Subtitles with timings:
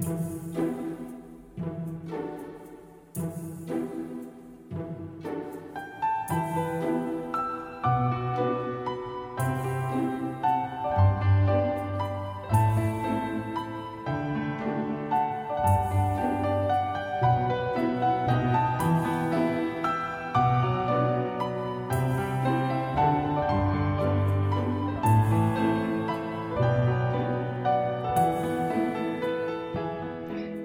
[0.00, 0.73] Música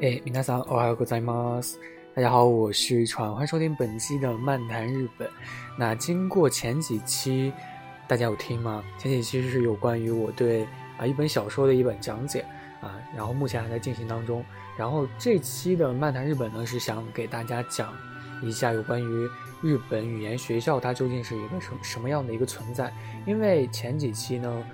[0.08, 1.78] 哎，皆さんおはようございます。
[2.14, 5.28] 大家好，我是川，欢迎收听本期的漫谈日本。
[5.78, 7.52] 那经过前几期，
[8.08, 8.82] 大家有听吗？
[8.98, 10.66] 前几期是有关于我对
[10.98, 12.44] 啊一本小说的一本讲解
[12.80, 14.44] 啊，然后目前还在进行当中。
[14.76, 17.92] 然后这期的漫谈日本呢，是想给大家讲
[18.42, 19.28] 一下有关于
[19.62, 22.92] 日本语言学校它究竟是一个什什么样的一个存在。
[23.26, 24.64] 因为前几期呢，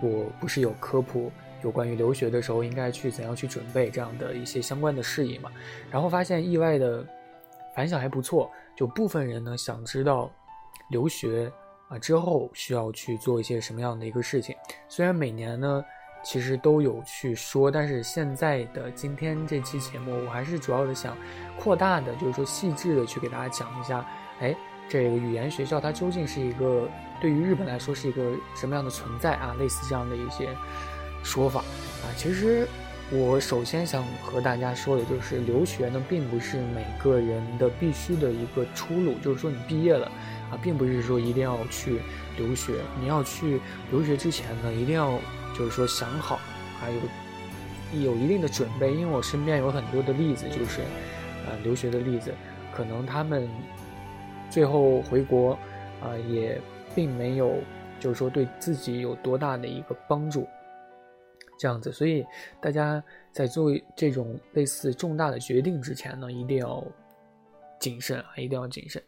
[0.00, 1.32] 我不是有科普。
[1.63, 5.49] 有关于留学的时候应该去怎样去准备这样的一些相关的事宜嘛，
[5.89, 7.05] 然后发现意外的
[7.75, 10.29] 反响还不错，就部分人呢想知道
[10.89, 11.51] 留学
[11.87, 14.55] 啊之后需要去做一些什么样的一个事情。
[14.87, 15.83] 虽然每年呢
[16.23, 21.17] 其实都有去说，但是现在的今天这期节目，我还是主要的想
[21.57, 24.05] 扩大的，就是说细致的去给大家讲一下，
[24.39, 24.55] 哎，
[24.89, 26.89] 这个语言学校它究竟是一个
[27.21, 29.55] 对于日本来说是一个什么样的存在啊？
[29.57, 30.49] 类似这样的一些。
[31.23, 32.67] 说法啊，其实
[33.11, 39.15] 我首先想和大家说的就是，留学呢并不是每个人的必须的一个出路。
[39.23, 40.05] 就是说，你毕业了
[40.51, 41.99] 啊，并不是说一定要去
[42.37, 42.73] 留学。
[42.99, 45.19] 你要去留学之前呢，一定要
[45.57, 46.39] 就是说想好，
[46.79, 46.99] 还有
[48.01, 48.93] 有一定的准备。
[48.93, 50.81] 因为我身边有很多的例子，就是
[51.47, 52.33] 呃留学的例子，
[52.75, 53.47] 可能他们
[54.49, 55.57] 最后回国
[56.01, 56.59] 啊，也
[56.95, 57.55] 并没有
[57.99, 60.47] 就是说对自己有多大的一个帮助。
[61.63, 62.25] 这样子，所以
[62.59, 66.83] 大家在做这种类似重大的决定之前呢，一定要
[67.79, 69.01] 谨慎啊，一定要谨慎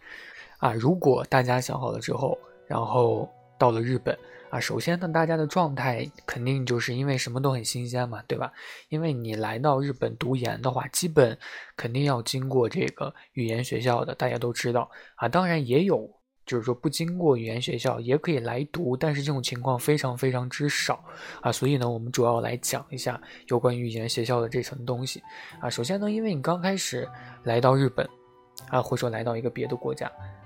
[0.59, 0.72] 啊！
[0.72, 4.18] 如果大家想好了之后，然后到了日本
[4.50, 8.53] 啊，首先呢，大家的状态肯定就是因为什么都很新鲜嘛，对吧？
[8.88, 11.38] 因为你来到日本读研的话，基本
[11.75, 15.28] 肯定要经过这个语言学校的，大家都知道啊。
[15.28, 16.09] 当然也有。
[16.45, 21.03] 就是说不经过语言学校也可以来读，但是这种情况非常非常之少
[21.41, 25.23] 啊，所以呢，我们主要来讲一下有关于语言学校的这层东西
[25.59, 25.69] 啊。
[25.69, 27.07] 首先呢，因为你刚开始
[27.44, 28.07] 来到日本
[28.69, 30.06] 啊，或者说来到一个别的国家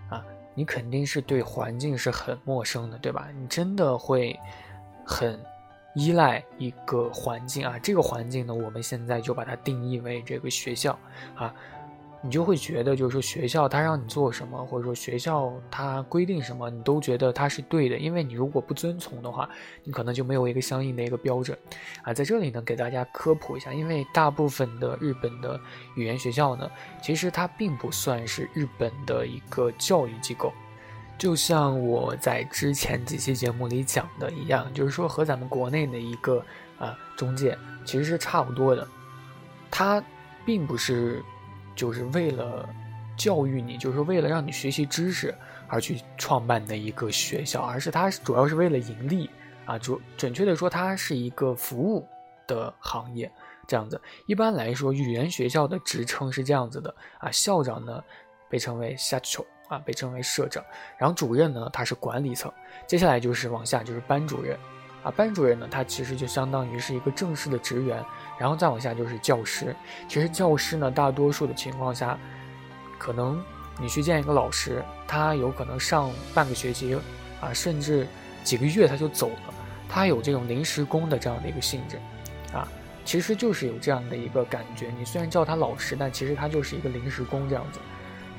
[0.09, 0.23] 啊，
[0.55, 3.27] 你肯定是对环境是很陌生的，对吧？
[3.37, 4.39] 你真的会
[5.05, 5.37] 很
[5.95, 7.77] 依赖一个环境啊。
[7.79, 10.97] 这个环境呢，我们现在就把它定义为这个学校
[11.35, 11.53] 啊。
[12.21, 17.97] 你就会觉得，就是说学校它让你做什么，或者说学校它规定什么，你都觉得它是对的。
[17.97, 19.49] 因为你如果不遵从的话，
[19.85, 21.57] 你可能就没有一个相应的一个标准
[22.03, 22.13] 啊。
[22.13, 25.57] 在这里呢，给大家科普一下，因为大部分的日本的
[25.95, 26.69] 语言学校呢，
[27.01, 30.51] 其实它并不算是日本的一个教育机构。
[31.17, 36.43] 就像我在之前几期节目里讲的一样，就是说和咱们国内的一个
[36.77, 38.85] 啊中介其实是差不多的，
[39.71, 40.03] 它
[40.45, 41.23] 并不是。
[41.79, 42.67] 就是为了
[43.15, 45.33] 教育你，就是为了让你学习知识
[45.69, 49.29] 而去创办的一个学校，而是它主要是为了盈利
[49.63, 52.05] 啊，主准确的说，它是一个服务
[52.45, 53.31] 的行业。
[53.65, 58.03] 这样子，一般来说，语言学校的职称是这样子的啊，校长呢
[58.49, 60.61] 被称为社长啊，被称为社长，
[60.97, 62.51] 然后主任呢他是管理层，
[62.87, 64.59] 接下来就是往下就是班主任
[65.03, 68.03] 啊，班主任呢他其实就相当于是一个正式的职员。
[68.37, 69.75] 然后再往下就是教师，
[70.07, 72.17] 其实教师呢，大多数的情况下，
[72.97, 73.43] 可能
[73.77, 76.97] 你去见一个老师，他有可能上半个学期，
[77.41, 78.07] 啊，甚至
[78.41, 79.53] 几个月他就走了，
[79.89, 81.97] 他有这种临时工的这样的一个性质，
[82.55, 82.65] 啊，
[83.03, 84.89] 其实就是有这样的一个感觉。
[84.97, 87.79] 你虽然叫他老师，但其实他就是一个临时工这样子，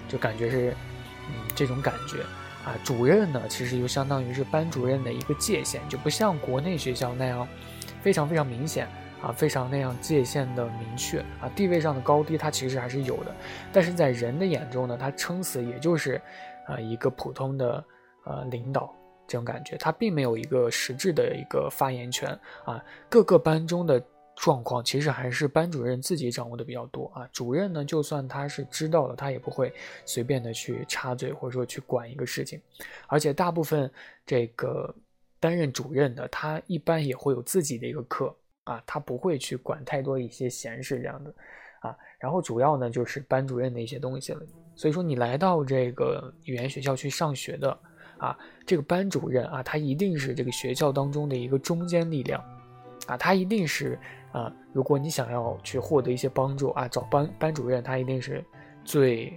[0.09, 0.75] 就感觉是，
[1.29, 2.25] 嗯，这种感觉，
[2.65, 7.47] 啊，主任呢，其实就相当于是班主任的一个界限，就不像国内学校那样，
[8.03, 8.89] 非常非常明显。
[9.23, 13.37] 啊，非常那样界限的明确啊，地位上的高低，它其实还是有的，
[13.71, 16.19] 但是在人的眼中呢，他撑死也就是，
[16.67, 17.85] 啊，一个普通的
[18.25, 18.91] 呃领导
[19.29, 22.31] 这种感觉，他并没有一个实质的一个发言权
[22.65, 22.83] 啊。
[23.11, 24.03] 各个班中的
[24.41, 27.29] 状况，其实还是班主任自己掌握的比较多啊。
[27.33, 29.73] 主任呢，就算他是知道了，他也不会
[30.07, 32.61] 随便的去插嘴或者说去管一个事情，
[33.07, 33.91] 而且大部分
[34.25, 34.95] 这个
[35.39, 38.35] 担任主任的，他一般也会有自己的一个课。
[38.65, 41.35] 啊，他不会去管太多一些闲事这样的，
[41.81, 44.41] 啊，然后主要呢就是班主任的一些东西了。
[44.77, 47.77] 所以说你来到这个语言学校去上学的，
[48.19, 52.41] 啊，这个班主任啊，他一定是这个学校当中的一个中坚力量，
[53.11, 53.99] 啊，他一定是
[54.31, 58.45] 啊，如果你想要去获得一些帮助啊，找班班主任，他一定是
[58.85, 59.33] 最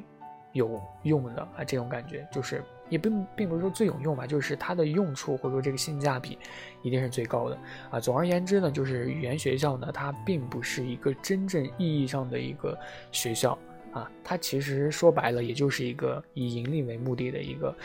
[0.51, 6.37] 有用的啊，这种感觉就是也并并不是说最有用吧，就是它的用处或者说这个性价比
[6.83, 7.57] 一定是最高的
[7.89, 7.99] 啊。
[7.99, 12.77] 总而言之呢，就是语言学校呢，它并不是一个真正意义上的一个
[13.11, 13.57] 学校
[13.91, 17.75] 啊，它其实说白了，也就是一个以盈利为目的的一个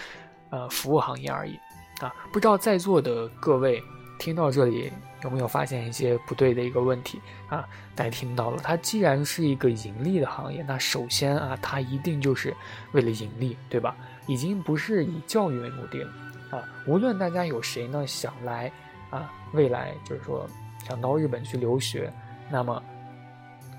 [0.51, 1.59] 呃服务行业而已
[2.01, 2.15] 啊。
[2.31, 3.83] 不知道在座的各位。
[4.21, 4.91] 听到这里
[5.25, 7.69] 有没有发现一些不对的一个问题啊？
[7.97, 12.55] 大家听到了，它既然是一个盈利的行业，那首先啊，它一定就是
[12.93, 13.97] 为了盈利，对吧？
[14.29, 16.13] 已经不是以教育为目的了
[16.51, 16.65] 啊。
[16.87, 18.71] 无论大家有谁呢想来
[19.11, 20.49] 啊，未来就是说
[20.87, 22.13] 想到日本去留学，
[22.49, 22.81] 那么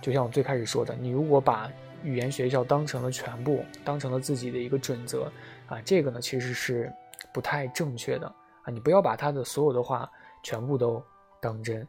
[0.01, 1.71] 就像我最开始说的，你如果把
[2.03, 5.31] 语言学校当成了全部，当成了自己的一个准则
[5.68, 6.91] 啊，这个呢其实是
[7.31, 8.27] 不太正确的
[8.63, 8.71] 啊。
[8.71, 10.09] 你不要把他的所有的话。
[10.41, 11.03] 全部都
[11.41, 11.88] 当真，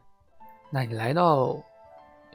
[0.69, 1.57] 那你来到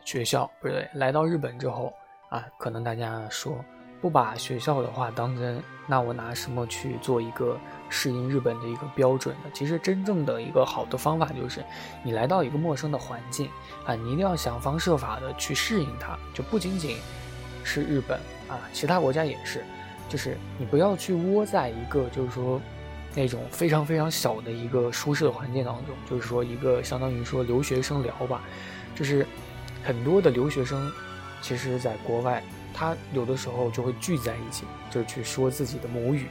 [0.05, 1.93] 学校不对，来到日本之后
[2.29, 3.57] 啊，可能大家说
[4.01, 7.59] 不把学校的话当真，那我拿什么去做一个
[7.89, 9.51] 适应日本的一个标准呢？
[9.55, 11.65] 其实真正的一个好的方法就是，
[12.03, 13.51] 你来到一个陌生的环境
[13.87, 16.99] 啊，你一定要想方设法的去适应它，就不仅仅
[17.65, 18.19] 是日本
[18.49, 19.65] 啊，其他国家也是，
[20.09, 22.61] 就是你不要去窝在一个就是说。
[23.17, 28.45] 那种非常非常小的一个舒适的环境当中，就是说一个相当于说留学生聊吧，
[28.95, 29.27] 就是
[29.83, 30.93] 很多的留学生，
[31.41, 36.27] 其实在国外，他有的时候就会聚在一起，就是去说自己的母语，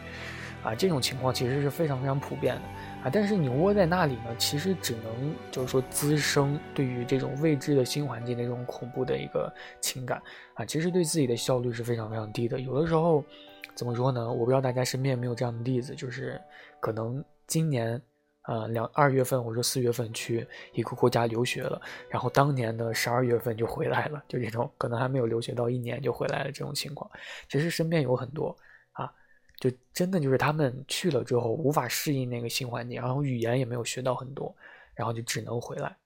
[0.64, 2.62] 啊，这种情况其实是非常非常普遍的
[3.04, 3.10] 啊。
[3.12, 9.52] 但是你窝在那里呢，其实只能就是说滋生对于这种未知的新环境那种恐怖的一个
[9.82, 10.22] 情感
[10.54, 12.60] 啊，其实对自己的效率是非常非常低的。
[12.60, 13.26] 有的时候。
[13.75, 14.31] 怎么说呢？
[14.31, 16.42] 我不知道大家身边有没有这样的例子，就是
[16.80, 18.01] 可能今年，
[18.44, 27.12] 呃，两二月份或者说四月份去一个国家留学了，然后当年的十二月份就回来了，就这种可能还没有留学到一年就回来了这种情况，
[27.50, 28.56] 其实身边有很多
[28.94, 29.12] 啊，
[29.60, 34.56] 就真的就是他们去了之后无法适应那个新环境，然后语言也没有学到很多，
[34.95, 35.98] 然后就只能回来，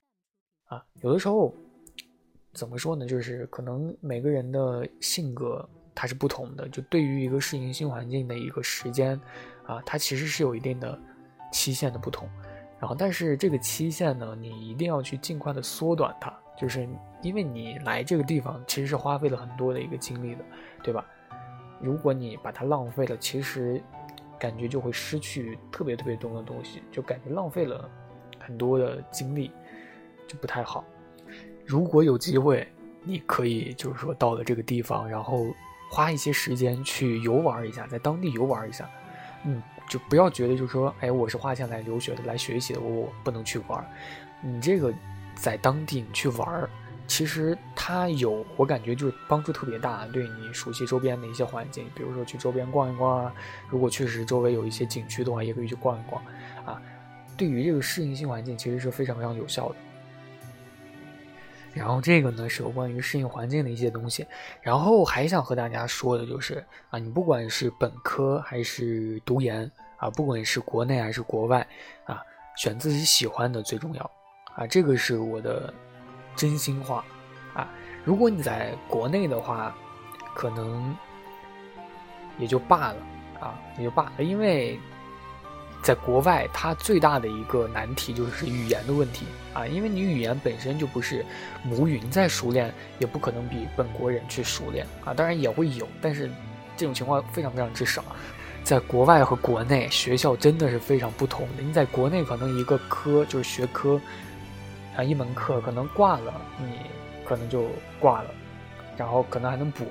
[0.66, 1.54] 啊，有的时候
[2.52, 3.06] 怎么说呢？
[3.06, 5.70] 就是可能每个人的性格。
[6.02, 9.20] 它是不同的，就对于一个适应新环境的一个时间，
[9.66, 10.98] 啊，它其实是有一定的
[11.52, 12.26] 期限的不同。
[12.80, 16.88] 然后，但是这个期限呢，你一定要去尽快的缩短它，就是
[17.22, 20.46] 因为你来这个地方其实是花费了很多的一个精力的，
[20.82, 21.06] 对吧？
[21.82, 23.84] 如果你把它浪费了，其实
[24.40, 27.90] 感觉就会失去特别特别多的东西，就感觉浪费了
[28.40, 29.52] 很多的精力，
[30.30, 30.86] 就不太好。
[31.66, 32.66] 如果有机会，
[33.04, 35.46] 你可以就是说到了这个地方，然后。
[35.90, 38.88] 花一些时间去游玩一下，在当地游玩一下，
[39.44, 43.84] 嗯，就不要觉得就是说，哎，我是花钱来留学的，来学习的，我不能去玩。
[44.42, 44.94] 你这个
[45.36, 46.70] 在当地你去玩，
[47.08, 53.34] 其实它有，我感觉就是帮助特别大，对你熟悉周边的一些环境，比如说去周边逛一逛啊。
[53.68, 56.24] 如果确实周围有一些景区的话，也可以去逛一逛，
[56.66, 56.80] 啊，
[57.36, 59.76] 对于这个适应性环境其实是非常非常有效的。
[61.74, 64.26] 然后这个呢是有关于适应环境的一些东西，
[64.62, 71.66] 然后还想和大家说的就是啊，你不管是本科还是读研啊，不管是国内还是国外
[72.06, 72.22] 啊，
[72.56, 74.12] 选自己喜欢的最重要
[74.56, 75.74] 啊，这个是我的
[76.36, 77.06] 真心话
[77.54, 77.70] 啊。
[78.04, 79.76] 如果你在国内的话，
[80.34, 80.96] 可能
[82.38, 82.98] 也就罢了
[83.40, 84.80] 啊，也就罢了，因为。
[85.82, 91.26] 在国外，它最大的一个难题就是语言的问题啊，因为你语言本身就不是
[91.64, 95.14] 母语，你再熟练也不可能比本国人去熟练啊。
[95.14, 96.30] 当然也会有，但是
[96.76, 98.04] 这种情况非常非常之少。
[98.62, 101.64] 在国外和国内，学校真的是非常不同的。
[101.64, 104.00] 你在国内可能一个科就是学科
[104.98, 106.74] 啊，一门课可能挂了，你
[107.26, 107.68] 可能就
[108.02, 108.30] 挂了，
[108.98, 109.86] 然后可能还能补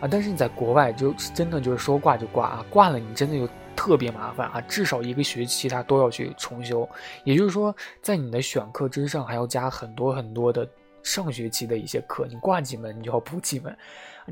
[0.00, 0.08] 啊。
[0.08, 3.52] 但是你在国外就真的就是说挂就挂啊，挂了你真的就。
[3.82, 6.88] 特别麻烦啊，至少一个学期他都要去重修，
[7.24, 10.68] 也就是说，在你的选课之上还要加很多很多的
[11.02, 13.76] 上学期的一些课，你挂几门你就要补几门，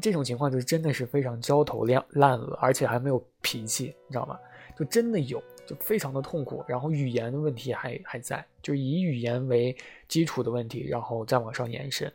[0.00, 4.38] 这种情况就真的是非常焦头烂烂额，而且还没有脾气，你知道吗？
[4.78, 6.64] 就真的有，就非常的痛苦。
[6.68, 9.76] 然后语言的问题还还在，就是以语言为
[10.06, 12.12] 基础的问题，然后再往上延伸，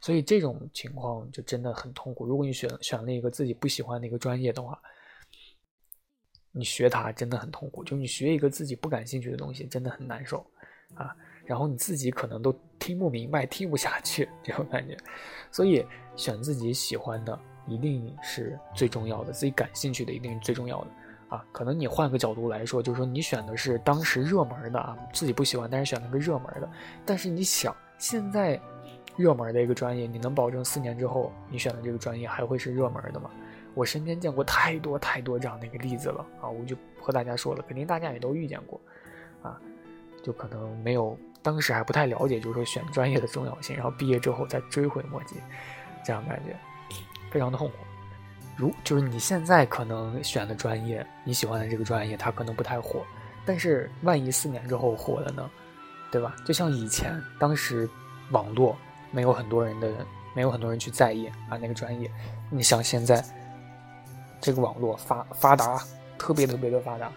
[0.00, 2.24] 所以这种情况就真的很痛苦。
[2.24, 4.80] 如果你选选了一个自己不喜欢的一个专业的话。
[6.58, 10.44] 你学它真的很痛苦，就是你学一个自己不感兴趣的东西，真的很难受，
[10.94, 14.96] 啊，然后你自己可能都听不明白、听不下去 这种感觉，
[15.52, 15.86] 所以
[16.16, 17.38] 选自己喜欢的
[17.68, 20.88] 一定是最重要的，自己感兴趣的一定是最重要的，
[21.28, 26.68] 啊，可能你换个角度来说，就是说你选的是当时热门的啊，自己不喜欢，但是选了个热门的，
[27.06, 28.60] 但是你想现在
[29.16, 33.30] 热门的一个专业，你能保证四年之后你选的这个专业还会是热门的吗？
[33.78, 38.80] 我身边见过太多太多这样的一个例子了啊，我就不和大家说了，肯定大家也都遇见过，
[39.40, 39.56] 啊，
[40.20, 45.36] 就可能没有当时还不太了解，就是说选专业的重要性，然后毕业之后再追悔莫及，
[46.04, 46.56] 这样感觉
[47.30, 47.74] 非常的痛苦。
[48.56, 53.06] 如就是你现在可能选的专业，你喜欢的这个专业，它可能不太火，
[53.46, 55.48] 但是万一四年之后火了呢，
[56.10, 56.34] 对吧？
[56.44, 57.88] 就像以前当时
[58.32, 58.76] 网络
[59.12, 60.04] 没有很多人的，
[60.34, 62.10] 没有很多人去在意啊那个专业，
[62.50, 63.24] 你像现在。
[64.40, 65.82] 这个网络发发达，
[66.16, 67.10] 特别特别的发达。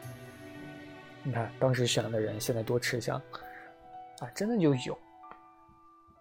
[1.24, 3.22] 你看当时选的人现在多吃香
[4.20, 4.28] 啊！
[4.34, 4.98] 真的就有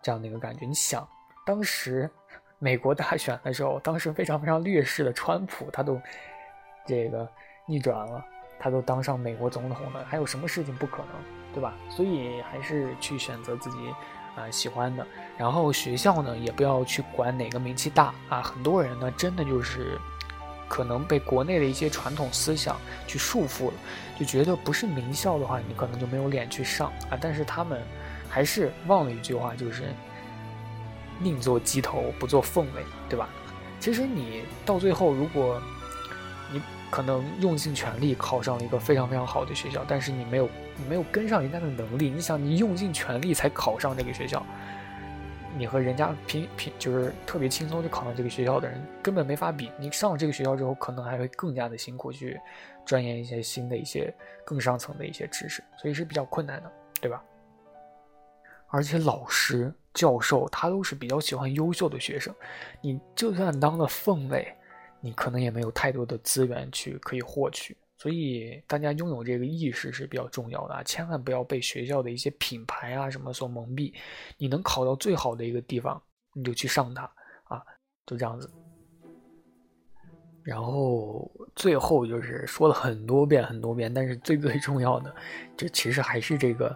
[0.03, 0.67] 这样的一个感觉。
[0.67, 1.09] 你想，
[1.47, 2.09] 当时
[2.59, 5.99] 美国大选的时候，当时非常非常劣势的川普，他都
[6.85, 7.27] 这个
[7.67, 8.23] 逆转了，
[8.59, 11.09] 他都当上美国总统了，还有什么事情不可能，
[11.55, 11.75] 对吧？
[11.89, 13.79] 所以还是去选择自己
[14.37, 15.07] 啊喜欢的。
[15.39, 18.43] 然后学校呢，也不要去管哪个名气大啊。
[18.43, 19.99] 很多人呢，真的就是。
[20.71, 23.75] 可能被国内的一些传统思想去束缚了，
[24.17, 27.19] 就觉得不是名校的话，你可能就没有脸去上啊。
[27.21, 27.83] 但是他们
[28.29, 29.93] 还是忘了一句话，就是
[31.19, 33.29] 宁做鸡头不做凤尾，对吧？
[33.81, 35.61] 其实你到最后，如果
[36.53, 44.47] 你可能用尽全力考上了一个非常非常好的学校，但是你没有你没有跟上人家的能力，你想你用尽全力才考上这个学校。
[45.57, 49.71] 你和人家平平就是特别轻松就考上这个学校的人根本没法比。
[49.79, 52.41] 你上了这个学校之后，可能还会更加的辛苦去
[52.87, 54.15] 钻研一些新的一些
[54.45, 57.23] 更上层的一些知识，所以是比较困难的，对吧？
[58.69, 62.33] 而且老师教授他都是比较喜欢优秀的学生，
[62.81, 64.47] 你就算当了凤尾，
[65.01, 67.77] 你可能也没有太多的资源去可以获取。
[68.01, 73.93] 所以大家拥有这个意识是比较重要的啊，千万不要被学校的一些品牌啊什么所蒙蔽。
[74.39, 76.03] 你能考到最好的一个地方，
[76.33, 77.03] 你就去上它
[77.45, 77.63] 啊，
[78.07, 78.51] 就这样子。
[80.43, 85.15] 然后最后就是说了很多遍很多遍，但是最 最重要的，
[85.55, 86.75] 这其实还是这个，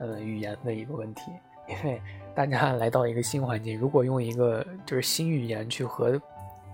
[0.00, 1.30] 呃，语言的一个问题。
[1.68, 2.02] 因为
[2.34, 6.20] 大家来到一个新环境，如果用一个就是新语言去和。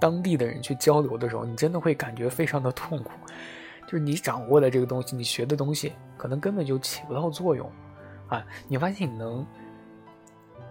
[0.02, 3.12] 当地的人去交流的时候，你真的会感觉非常的痛苦，
[3.86, 7.70] 就是你掌握的这个东西，你学的东西，可能根本就起不到作用，
[8.26, 9.46] 啊，你发现你能，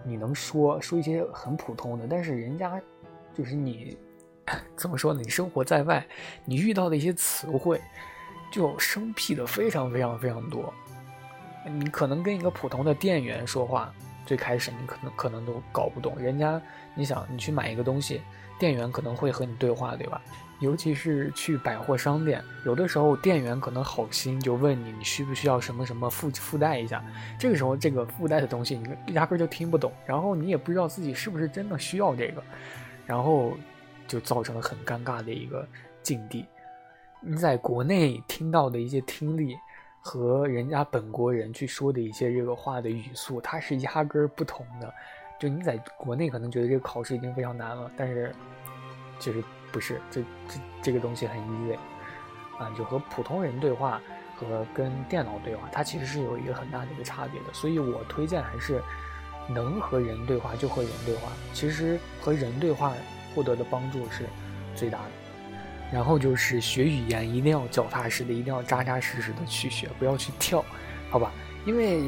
[0.04, 2.78] 你能说说一些很普通的，但是人家，
[3.32, 3.96] 就是你，
[4.76, 5.22] 怎么说呢？
[5.24, 6.06] 你生活在外，
[6.44, 7.80] 你遇到的一些词汇，
[8.50, 10.70] 就生僻的非常非常非常多，
[11.64, 13.94] 你可能跟一个普通的店员说话，
[14.26, 16.60] 最开始你可能可能都搞不懂，人家，
[16.94, 18.20] 你想你去买一个东西。
[18.58, 20.20] 店员可能会和你对话，对吧？
[20.60, 27.04] 尤其是去百货商店，有的时候店员可能好心就问你，你需不需要什么什么附附带一下？
[27.36, 32.40] 这个时候这个附带的东西你压根就听不懂，然后你也不知道自己是不是真的需要这个，
[33.04, 33.54] 然后
[34.06, 35.66] 就造成了很尴尬的一个
[36.00, 36.46] 境地。
[37.20, 39.56] 你在国内听到的一些听力
[40.00, 44.94] 和人家本国人去说的一些这个话的语速，它是压根儿不同的。
[45.42, 48.32] 就你在国内可能觉得这个考试已经非常难了，但是
[49.18, 51.76] 其实不是，这这这个东西很 easy
[52.60, 54.00] 啊，就和普通人对话
[54.36, 57.46] 和跟电脑对话，它其实是有一个很大的一个差别的。
[57.52, 58.80] 所以我推荐还是
[59.48, 62.92] 能和人对话就和人对话，其实和人对话
[63.34, 64.26] 获得的帮助是
[64.76, 65.10] 最大的。
[65.92, 70.64] 然后就是学语言一定要脚踏实地，一定要扎扎实实的去学，不要去跳，
[71.10, 71.32] 好吧？
[71.66, 72.04] 因为。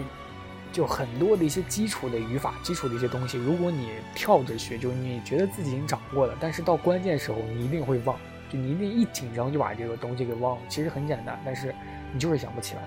[0.75, 8.19] 就很多的一些基础的语法、基础的一些东西，如果你跳着学，就你觉得自己已经掌握了，但是到关键时候你一定会忘，
[8.51, 10.63] 就你一定一紧张就把这个东西给忘了。
[10.69, 11.73] 其实很简单，但是
[12.13, 12.83] 你就是想不起来。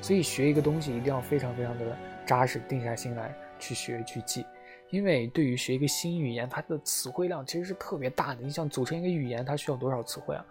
[0.00, 4.46] 所以学一个东西一定要非常非常的扎实，定下心来去学去记。
[4.90, 8.42] 因为对于学一个新语言，它的词汇量其实是特别大的。
[8.42, 10.44] 你想组成一个语言，它需要多少词汇啊？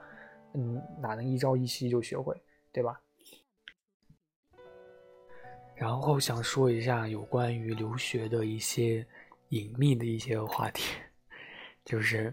[0.55, 2.36] 嗯，哪能一朝一夕就学会，
[2.71, 3.00] 对吧？
[5.81, 9.03] 然后想说一下有关于留学的一些
[9.50, 10.83] 隐秘的一些话题，
[11.83, 12.31] 就是，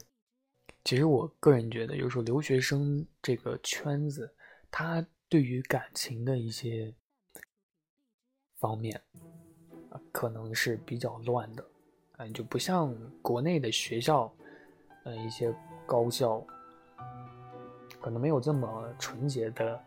[0.85, 4.31] 其实我个人觉得，有时候留学生这个圈子，
[4.71, 6.95] 他对于感情的一些
[8.59, 9.01] 方面，
[10.13, 11.67] 可能是比较乱的，
[12.19, 14.31] 嗯，就不像国内的学校，
[15.07, 15.51] 呃，一些
[15.87, 16.47] 高校，
[17.99, 19.83] 可能没有这么纯洁的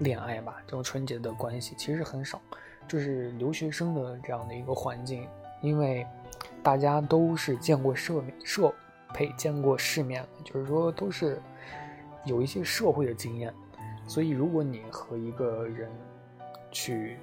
[0.00, 2.38] 恋爱吧，这种纯洁的关系其实很少。
[2.88, 5.28] 就是留学生的这样的一个环境，
[5.60, 6.06] 因为
[6.62, 8.74] 大家都是见过社面社
[9.14, 11.40] 配见过世面的，就是说都是
[12.24, 13.54] 有一些社会的经验，
[14.06, 15.90] 所以如果你和一个人
[16.70, 17.16] 去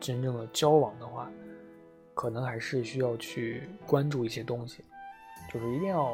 [0.00, 1.30] 真正的交往的话，
[2.14, 4.84] 可能还是需要去关注一些东西，
[5.52, 6.12] 就是一定要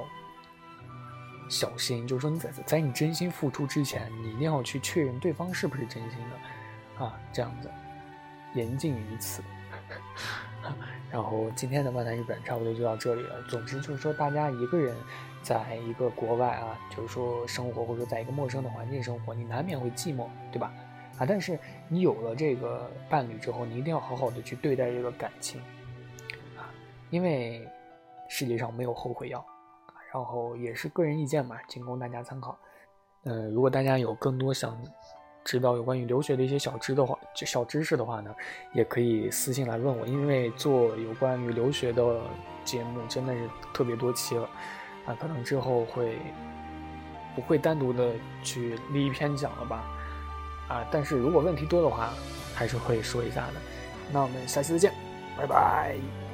[1.48, 2.06] 小心。
[2.06, 7.68] 就是说你在在你真心付出之前，你一定要去确认对方是不是真心的啊，这样子，
[8.54, 9.42] 言尽于此。
[11.10, 13.42] 然后今天的漫谈日本差不多就到这里了。
[13.48, 14.94] 总之就是说，大家一个人
[15.42, 20.72] 在一个国外啊，就是说生活或者说在一个陌生的环境生活，你难免会寂寞，对吧？
[21.18, 25.60] 啊，但是你有了这个伴侣之后，你一定要好好的去对待这个感情
[26.56, 26.70] 啊，
[27.10, 27.66] 因为
[28.28, 29.44] 世界上没有后悔药。
[30.12, 32.58] 然后也是个人意见嘛，仅供大家参考。
[33.24, 34.80] 呃，如果大家有更多想。
[35.44, 38.34] 知道有关于留学的一些小知的话，就小知识的话呢，
[38.72, 42.20] 也可以私信来问我，因为做有关于留学的
[42.64, 44.48] 节目真的是特别多期了，
[45.06, 46.18] 啊，可能之后会
[47.34, 49.84] 不会单独的去立一篇讲了吧，
[50.68, 52.12] 啊，但是如果问题多的话，
[52.54, 53.54] 还是会说一下的。
[54.12, 54.92] 那我们下期再见，
[55.38, 56.29] 拜拜。